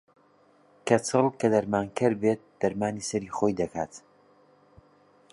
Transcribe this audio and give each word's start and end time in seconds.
کەچەڵ 0.87 1.25
کە 1.39 1.47
دەرمانکەر 1.53 2.13
بێت 2.21 2.41
دەرمانی 2.61 3.07
سەری 3.09 3.33
خۆی 3.37 3.59
ئەکات 3.61 3.93